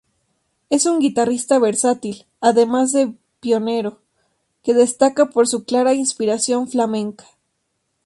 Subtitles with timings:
[0.71, 3.99] Es un guitarrista versátil, además de pionero,
[4.63, 7.25] que destaca por su clara inspiración flamenca.